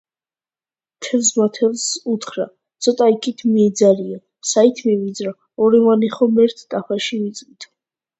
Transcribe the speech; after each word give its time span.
თევზმა 1.07 1.43
თევზს 1.57 1.91
უთხრა:- 2.13 2.45
ცოტა 2.85 3.07
იქით 3.15 3.43
მიიძარიო,- 3.49 4.17
საით 4.53 4.81
მივიძრა, 4.87 5.35
ორივენი 5.67 6.11
ერთ 6.47 6.65
ტაფაში 6.75 7.21
ვიწვითო 7.21 7.71